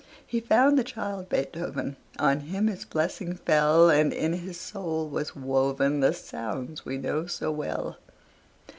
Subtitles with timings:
[0.25, 3.87] He found the child Beethoven; On him his blessing fell.
[3.91, 7.97] And in his soul was woven The sounds we know so well.